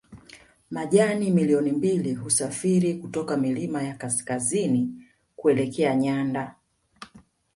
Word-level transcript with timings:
Majani 0.71 1.31
milioni 1.31 1.71
mbili 1.71 2.13
husafiri 2.15 2.93
kutoka 2.93 3.37
milima 3.37 3.83
ya 3.83 3.95
kaskazini 3.95 4.91
kuelekea 5.35 5.95
nyanda 5.95 6.55